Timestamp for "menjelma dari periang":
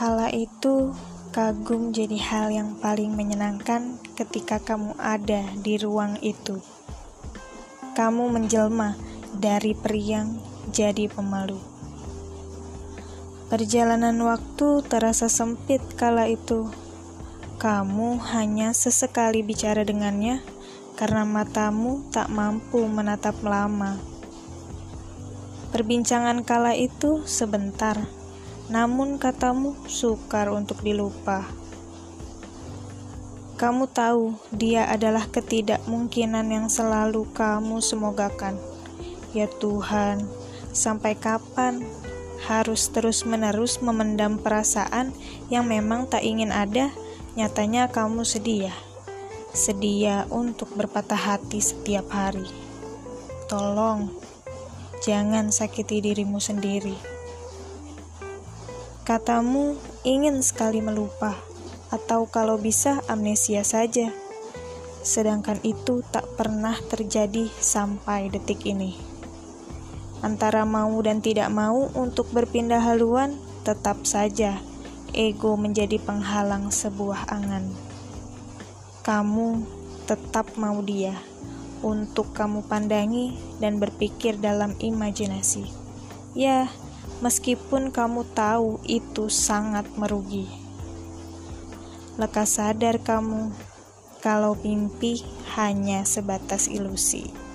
8.32-10.40